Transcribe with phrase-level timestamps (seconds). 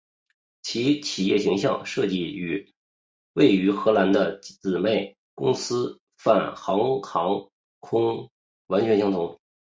[0.63, 2.73] 其企业形象设计与
[3.33, 8.31] 位于荷兰的姊妹公司泛航航空
[8.65, 9.39] 完全相同。